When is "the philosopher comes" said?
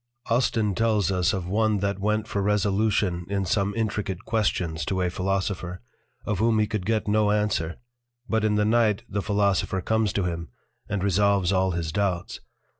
9.07-10.11